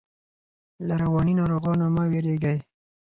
له 0.87 0.93
رواني 1.01 1.33
ناروغانو 1.39 1.85
مه 1.95 2.03
ویریږئ. 2.11 2.57